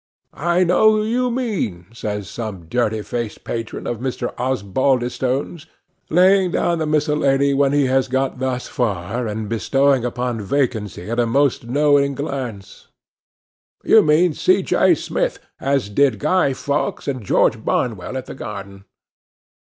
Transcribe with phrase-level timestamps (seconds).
[0.33, 4.33] 'I know who you mean,' says some dirty faced patron of Mr.
[4.39, 5.67] Osbaldistone's,
[6.09, 11.23] laying down the Miscellany when he has got thus far, and bestowing upon vacancy a
[11.27, 12.87] most knowing glance;
[13.83, 14.63] 'you mean C.
[14.63, 14.95] J.
[14.95, 18.85] Smith as did Guy Fawkes, and George Barnwell at the Garden.